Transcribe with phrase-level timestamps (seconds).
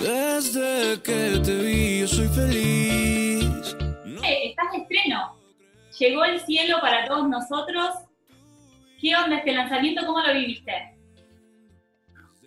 [0.00, 3.76] Desde que te vi, yo soy feliz.
[4.24, 5.36] Eh, estás de estreno.
[5.98, 7.96] Llegó el cielo para todos nosotros.
[8.98, 10.06] ¿Qué onda este lanzamiento?
[10.06, 10.72] ¿Cómo lo viviste?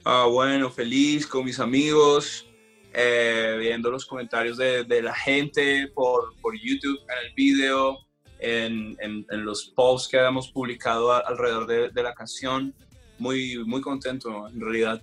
[0.04, 2.48] Ah, bueno, feliz con mis amigos,
[2.92, 8.00] eh, viendo los comentarios de, de la gente por, por, YouTube, en el video,
[8.40, 12.74] en, en, en, los posts que hemos publicado alrededor de, de, la canción.
[13.20, 15.02] Muy, muy contento en realidad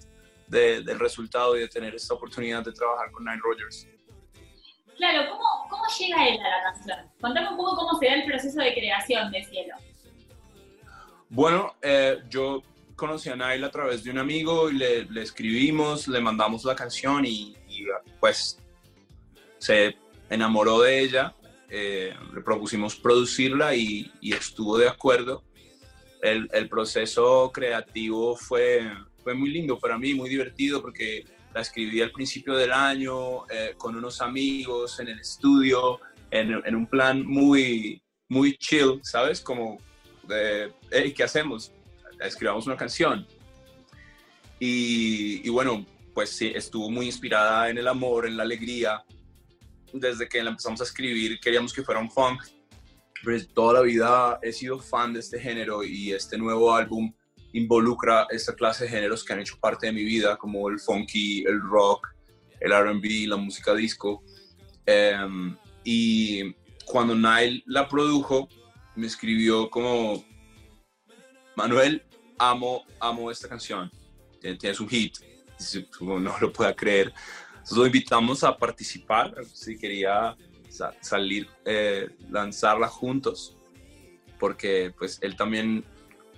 [0.50, 3.86] de, del resultado y de tener esta oportunidad de trabajar con Nine Rogers.
[4.96, 6.98] Claro, ¿cómo, ¿cómo llega él a la canción?
[7.20, 9.74] Contame un poco cómo se da el proceso de creación de Cielo.
[11.30, 12.62] Bueno, eh, yo
[12.96, 16.74] conocí a Nail a través de un amigo y le, le escribimos, le mandamos la
[16.74, 17.86] canción y, y,
[18.18, 18.58] pues
[19.58, 19.96] se
[20.28, 21.34] enamoró de ella.
[21.70, 25.44] Eh, le propusimos producirla y, y, estuvo de acuerdo.
[26.20, 28.92] El, el proceso creativo fue,
[29.22, 31.24] fue muy lindo para mí, muy divertido porque
[31.54, 36.00] la escribí al principio del año eh, con unos amigos en el estudio,
[36.30, 39.40] en, en, un plan muy, muy chill, ¿sabes?
[39.40, 39.78] Como,
[40.28, 41.72] de, hey, ¿qué hacemos?
[42.20, 43.26] Escribamos una canción.
[44.58, 49.02] Y, y, bueno, pues sí, estuvo muy inspirada en el amor, en la alegría.
[49.92, 52.42] Desde que la empezamos a escribir queríamos que fuera un funk.
[53.24, 57.12] Pero toda la vida he sido fan de este género y este nuevo álbum
[57.52, 61.44] involucra esta clase de géneros que han hecho parte de mi vida, como el funky,
[61.46, 62.08] el rock,
[62.60, 64.22] el RB, la música disco.
[64.86, 66.54] Um, y
[66.84, 68.48] cuando Nile la produjo,
[68.96, 70.24] me escribió como,
[71.56, 72.02] Manuel,
[72.38, 73.90] amo, amo esta canción,
[74.40, 75.18] tienes un hit,
[76.00, 77.12] no lo pueda creer.
[77.52, 80.36] Entonces lo invitamos a participar, si quería
[80.68, 83.56] sa salir, eh, lanzarla juntos,
[84.38, 85.84] porque pues él también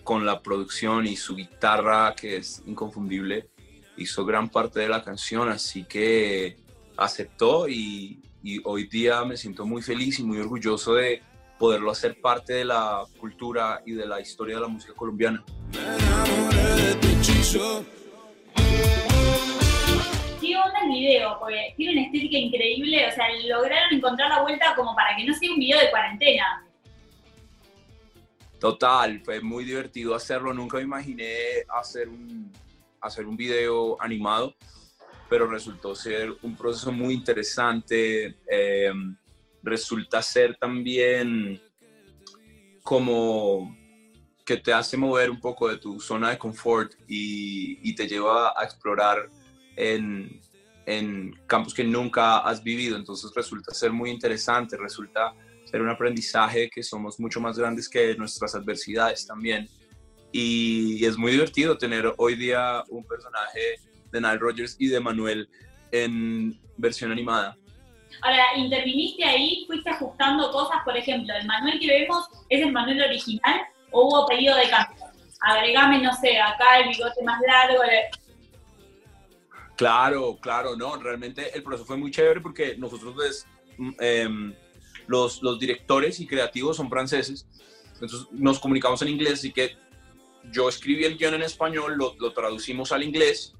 [0.04, 3.48] con la producción y su guitarra que es inconfundible
[3.96, 6.56] hizo gran parte de la canción, así que
[6.96, 11.22] aceptó y, y, hoy día me siento muy feliz y muy orgulloso de
[11.58, 15.44] poderlo hacer parte de la cultura y de la historia de la música colombiana.
[20.40, 21.38] ¿Qué onda el video?
[21.38, 25.32] Porque tiene una estética increíble, o sea, lograron encontrar la vuelta como para que no
[25.34, 26.66] sea un video de cuarentena.
[28.62, 30.54] Total, fue muy divertido hacerlo.
[30.54, 31.34] Nunca me imaginé
[31.68, 32.52] hacer un,
[33.00, 34.54] hacer un video animado,
[35.28, 38.36] pero resultó ser un proceso muy interesante.
[38.48, 38.92] Eh,
[39.64, 41.60] resulta ser también
[42.84, 43.76] como
[44.44, 48.54] que te hace mover un poco de tu zona de confort y, y te lleva
[48.56, 49.28] a explorar
[49.74, 50.40] en,
[50.86, 52.96] en campos que nunca has vivido.
[52.96, 55.34] Entonces resulta ser muy interesante, resulta
[55.72, 59.68] ser un aprendizaje que somos mucho más grandes que nuestras adversidades también.
[60.30, 65.48] Y es muy divertido tener hoy día un personaje de Nile Rogers y de Manuel
[65.90, 67.56] en versión animada.
[68.20, 73.02] Ahora, interviniste ahí, fuiste ajustando cosas, por ejemplo, el Manuel que vemos es el Manuel
[73.02, 73.62] original
[73.92, 75.06] o hubo pedido de cambio.
[75.40, 77.82] Agregame, no sé, acá el bigote más largo.
[79.76, 83.46] Claro, claro, no, realmente el proceso fue muy chévere porque nosotros pues,
[84.00, 84.28] eh,
[85.12, 87.46] los, los directores y creativos son franceses,
[87.92, 89.76] entonces nos comunicamos en inglés, así que
[90.50, 93.52] yo escribí el guion en español, lo, lo traducimos al inglés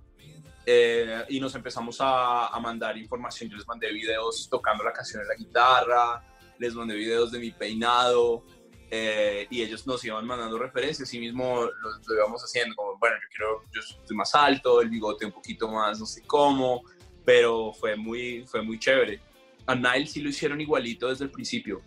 [0.65, 3.51] eh, y nos empezamos a, a, mandar información.
[3.51, 6.25] Yo les mandé videos tocando la canción en la guitarra,
[6.59, 8.45] les mandé videos de mi peinado
[8.91, 13.17] eh, y ellos nos iban mandando referencias y mismo lo, lo, íbamos haciendo, como bueno,
[13.23, 16.83] yo quiero, yo estoy más alto, el bigote un poquito más, no sé cómo,
[17.27, 19.21] pero fue muy, fue muy chévere
[19.67, 21.83] a Nile sí lo hicieron igualito desde el principio.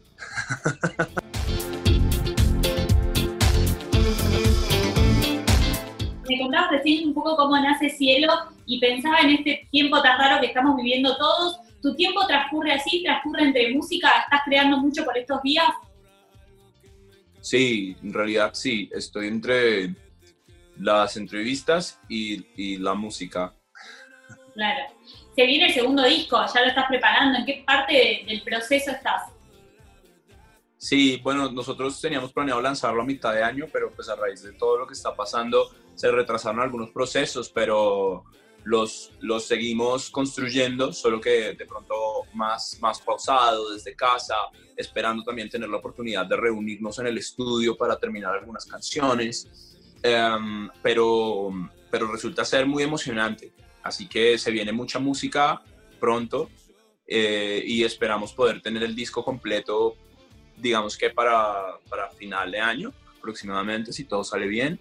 [6.28, 8.34] Me contabas recién un poco cómo nace Cielo
[8.66, 11.59] y pensaba en este tiempo tan raro que estamos viviendo todos.
[11.81, 13.03] ¿Tu tiempo transcurre así?
[13.03, 14.09] ¿Transcurre entre música?
[14.24, 15.69] ¿Estás creando mucho por estos días?
[17.42, 18.90] Sí, en realidad sí.
[18.92, 19.94] Estoy entre
[20.78, 23.53] las entrevistas y, y la música.
[24.56, 24.96] Claro
[25.36, 28.92] se viene el segundo disco, ya lo estás preparando, ¿en qué parte de, del proceso
[28.92, 29.24] estás?
[30.78, 34.54] Sí, bueno, nosotros teníamos planeado lanzarlo a mitad de año, pero pues a raíz de
[34.54, 38.24] todo lo que está pasando se retrasaron algunos procesos, pero
[38.64, 41.96] los, los seguimos construyendo, solo que de pronto
[42.34, 44.36] más, más pausado desde casa,
[44.78, 50.70] esperando también tener la oportunidad de reunirnos en el estudio para terminar algunas canciones, um,
[50.82, 51.50] pero,
[51.90, 53.54] pero resulta ser muy emocionante
[53.86, 55.62] Así que se viene mucha música
[56.00, 56.50] pronto
[57.06, 59.96] eh, y esperamos poder tener el disco completo,
[60.58, 64.80] digamos que para, para final de año aproximadamente, si todo sale bien.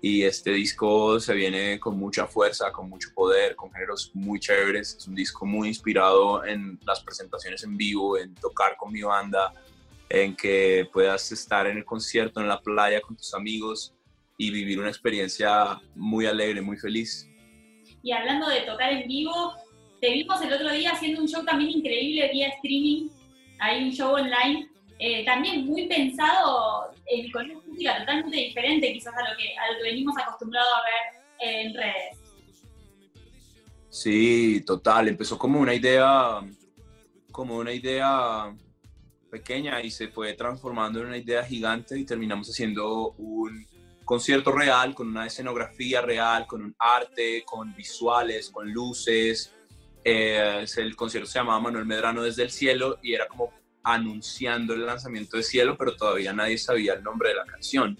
[0.00, 4.94] y este disco se viene con mucha fuerza, con mucho poder, con géneros muy chéveres.
[4.94, 9.52] Es un disco muy inspirado en las presentaciones en vivo, en tocar con mi banda,
[10.08, 13.92] en que puedas estar en el concierto, en la playa con tus amigos
[14.38, 17.28] y vivir una experiencia muy alegre, muy feliz.
[18.06, 19.52] Y hablando de tocar en vivo,
[20.00, 23.08] te vimos el otro día haciendo un show también increíble vía streaming.
[23.58, 24.68] Hay un show online,
[25.00, 26.92] eh, también muy pensado
[27.32, 31.48] con una música totalmente diferente quizás a lo, que, a lo que venimos acostumbrados a
[31.48, 32.18] ver en redes.
[33.88, 35.08] Sí, total.
[35.08, 36.42] Empezó como una idea,
[37.32, 38.54] como una idea
[39.32, 43.66] pequeña y se fue transformando en una idea gigante y terminamos haciendo un
[44.06, 49.52] concierto real, con una escenografía real, con un arte, con visuales, con luces.
[50.02, 54.86] Eh, el concierto se llamaba Manuel Medrano desde el cielo y era como anunciando el
[54.86, 57.98] lanzamiento de Cielo, pero todavía nadie sabía el nombre de la canción.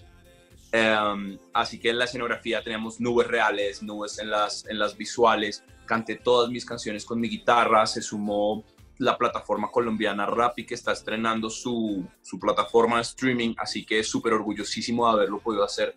[0.71, 5.63] Em, así que en la escenografía teníamos nubes reales, nubes en las, en las visuales.
[5.85, 8.65] Canté todas mis canciones con mi guitarra, se sumó
[8.99, 14.33] la plataforma colombiana Rappi que está estrenando su, su plataforma de streaming, así que súper
[14.33, 15.95] orgullosísimo de haberlo podido hacer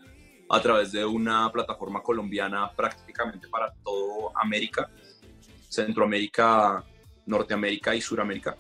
[0.49, 4.91] a través de una plataforma colombiana prácticamente para todo América,
[5.69, 6.85] Centroamérica,
[7.27, 8.57] Norteamérica y Suramérica.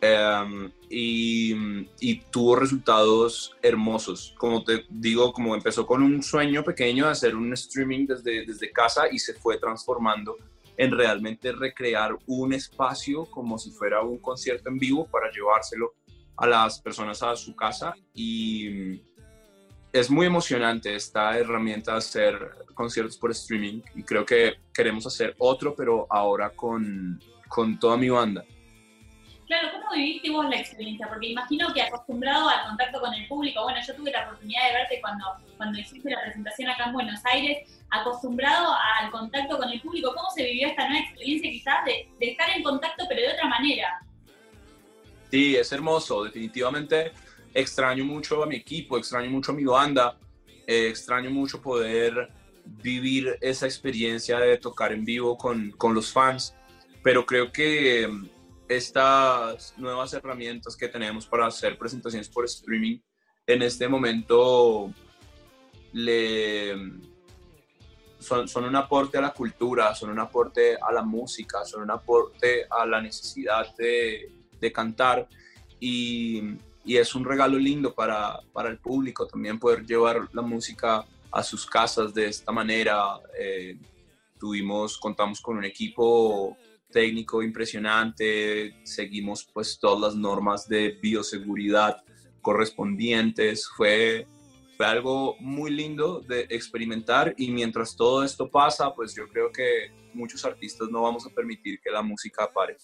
[0.00, 1.52] Em, y,
[1.98, 4.32] y, tuvo resultados hermosos.
[4.38, 8.70] Como te digo, como empezó con un sueño pequeño de hacer un streaming desde, desde
[8.70, 10.36] casa y se fue transformando
[10.78, 15.94] en realmente recrear un espacio como si fuera un concierto en vivo para llevárselo
[16.36, 19.02] a las personas a su casa y
[19.92, 25.34] es muy emocionante esta herramienta de hacer conciertos por streaming y creo que queremos hacer
[25.38, 28.44] otro pero ahora con, con toda mi banda.
[29.48, 31.08] Claro, ¿cómo viviste vos la experiencia?
[31.08, 34.74] Porque imagino que acostumbrado al contacto con el público, bueno, yo tuve la oportunidad de
[34.74, 35.24] verte cuando,
[35.56, 40.28] cuando hiciste la presentación acá en Buenos Aires, acostumbrado al contacto con el público, ¿cómo
[40.36, 44.02] se vivió esta nueva experiencia quizás de, estar en contacto pero de otra manera?
[45.30, 47.12] Sí, es hermoso, definitivamente
[47.54, 50.18] extraño mucho a mi equipo, extraño mucho a mi banda,
[50.66, 52.28] eh, extraño mucho poder
[52.66, 56.54] vivir esa experiencia de tocar en vivo con, con los fans,
[57.02, 58.06] pero creo que
[58.68, 62.98] estas nuevas herramientas que tenemos para hacer presentaciones por streaming
[63.46, 64.92] en este momento
[65.92, 66.76] le,
[68.18, 71.90] son, son, un aporte a la cultura, son un aporte a la música, son un
[71.90, 74.30] aporte a la necesidad de,
[74.60, 75.26] de cantar
[75.80, 76.42] y,
[76.84, 81.42] y, es un regalo lindo para, para, el público también poder llevar la música a
[81.42, 83.18] sus casas de esta manera.
[83.38, 83.78] Eh,
[84.38, 86.56] tuvimos, contamos con un equipo
[86.90, 92.02] técnico impresionante, seguimos pues todas las normas de bioseguridad
[92.40, 94.26] correspondientes, fue,
[94.76, 99.92] fue algo muy lindo de experimentar y mientras todo esto pasa, pues yo creo que
[100.14, 102.76] muchos artistas no vamos a permitir que la música pare.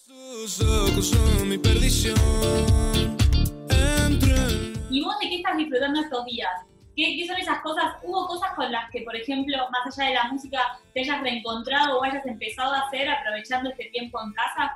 [4.90, 6.73] ¿Y vos de qué estás disfrutando estos días?
[6.96, 7.96] ¿Qué, son esas cosas?
[8.02, 10.60] ¿Hubo cosas con las que, por ejemplo, más allá de la música,
[10.92, 14.72] te hayas reencontrado o hayas empezado a hacer aprovechando este tiempo en casa?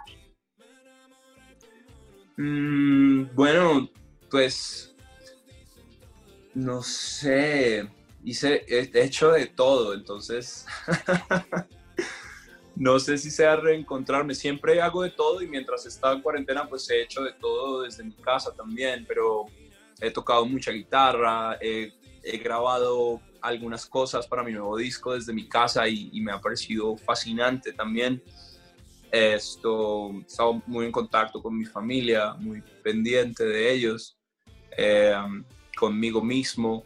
[2.37, 3.89] Mm, bueno,
[4.31, 4.95] pues
[6.55, 7.89] no sé,
[8.25, 10.67] hice, he hecho de todo, entonces
[12.77, 16.89] no sé si sea reencontrarme, siempre hago de todo y mientras estaba en cuarentena pues
[16.91, 19.47] he hecho de todo desde mi casa también, pero
[20.01, 21.93] he tocado mucha guitarra, he
[22.29, 26.97] he grabado algunas cosas para mi nuevo disco desde mi casa y, me ha parecido
[26.97, 28.23] fascinante también.
[29.11, 34.19] Esto, he estado muy en contacto con mi familia, muy pendiente de ellos,
[34.77, 35.17] eh,
[35.77, 36.85] conmigo mismo.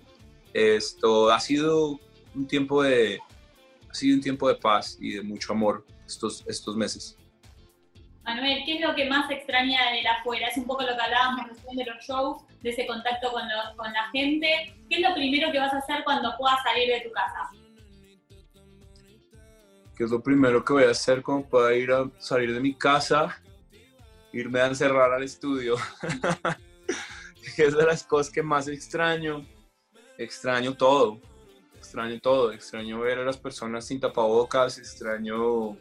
[0.53, 1.99] Esto ha sido
[2.35, 3.19] un tiempo de,
[3.91, 7.17] ha sido un tiempo de paz y de mucho amor estos, estos meses.
[8.25, 10.47] Manuel, ¿qué es lo que más extraña de la afuera?
[10.47, 13.43] Es un poco lo que hablábamos recién de los shows, de ese contacto con,
[13.77, 14.75] con la gente.
[14.89, 17.51] ¿Qué es lo primero que vas a hacer cuando puedas salir de tu casa?
[19.97, 22.75] ¿Qué es lo primero que voy a hacer cuando pueda ir a salir de mi
[22.75, 23.41] casa?
[24.33, 25.77] Irme a encerrar al estudio.
[27.59, 29.45] es de las cosas que más extraño.
[30.17, 31.21] Extraño todo.
[31.77, 32.53] Extraño todo.
[32.53, 34.79] Extraño ver a las personas sin tapabocas.
[34.79, 35.77] Extraño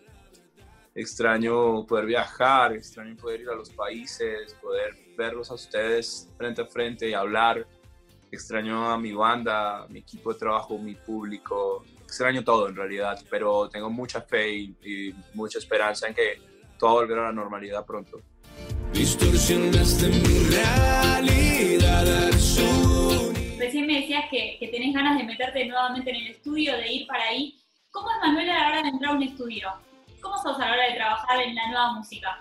[0.93, 6.65] extraño poder viajar, extraño poder ir a los países, poder verlos a ustedes frente a
[6.65, 7.65] frente y hablar,
[8.31, 13.69] extraño a mi banda, mi equipo de trabajo, mi público, extraño todo en realidad, pero
[13.69, 16.41] tengo mucha fe y, mucha esperanza en que
[16.77, 18.21] todo volverá a la normalidad pronto.
[23.60, 27.07] Recién me decías que, que, tenés ganas de meterte nuevamente en el estudio, de ir
[27.07, 27.57] para ahí.
[27.91, 29.69] ¿Cómo es Manuel a la hora de entrar a un estudio?
[30.21, 32.39] ¿Cómo sos a la hora de trabajar en la nueva música?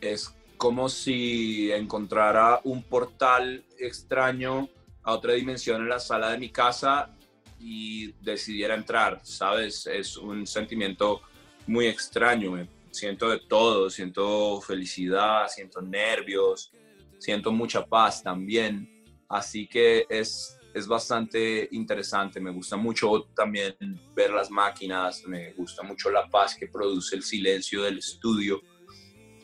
[0.00, 4.68] Es como si encontrara un portal extraño
[5.02, 7.10] a otra dimensión en la sala de mi casa
[7.58, 9.86] y decidiera entrar, ¿sabes?
[9.86, 11.22] Es un sentimiento
[11.66, 16.72] muy extraño, siento de todo, siento felicidad, siento nervios,
[17.18, 23.74] siento mucha paz también, así que es, es bastante interesante, me gusta mucho también
[24.14, 28.60] ver las máquinas, me gusta mucho la paz que produce el silencio del estudio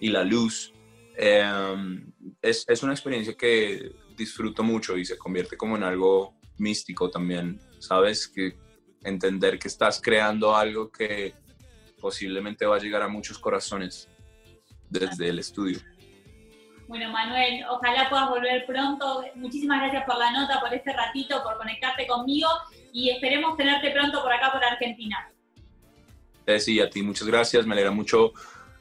[0.01, 0.73] y la luz.
[1.17, 7.11] Em, es, es una experiencia que disfruto mucho y se convierte como en algo místico
[7.11, 8.29] también, ¿sabes?
[8.29, 8.57] Que
[9.03, 11.35] entender que estás creando algo que
[12.01, 14.09] posiblemente va a llegar a muchos corazones
[14.89, 15.81] desde el estudio.
[16.89, 19.25] Bueno, Manuel, ojalá puedas volver pronto.
[19.35, 22.49] Muchísimas gracias por la nota, por este ratito, por conectarte conmigo
[22.93, 25.31] y esperemos tenerte pronto por acá, por Argentina.
[26.47, 28.33] Eh, sí, a ti muchas gracias, me alegra mucho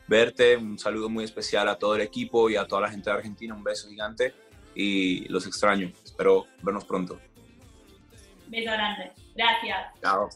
[0.08, 0.56] verte.
[0.56, 3.56] Un saludo muy especial a todo el equipo y a toda la gente de Argentina.
[3.56, 4.36] Un beso gigante
[4.76, 5.92] y los extraño.
[6.04, 7.20] Espero vernos pronto.
[8.48, 9.12] Beso grande.
[9.36, 9.78] Gracias.
[10.02, 10.30] Chao.